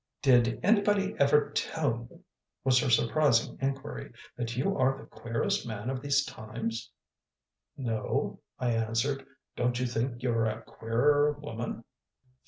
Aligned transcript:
"Did 0.23 0.59
anybody 0.63 1.13
ever 1.19 1.51
tell 1.51 2.07
you," 2.09 2.23
was 2.63 2.79
her 2.79 2.89
surprising 2.89 3.59
inquiry, 3.61 4.11
"that 4.35 4.57
you 4.57 4.75
are 4.75 4.97
the 4.97 5.05
queerest 5.05 5.67
man 5.67 5.91
of 5.91 6.01
these 6.01 6.25
times?" 6.25 6.89
"No," 7.77 8.39
I 8.57 8.71
answered. 8.71 9.23
"Don't 9.55 9.79
you 9.79 9.85
think 9.85 10.23
you're 10.23 10.45
a 10.47 10.63
queerer 10.63 11.33
woman?" 11.33 11.83